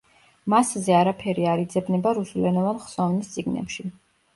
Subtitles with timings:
[0.53, 3.93] მასზე არაფერი არ იძებნება რუსულენოვან „ხსოვნის წიგნებში“.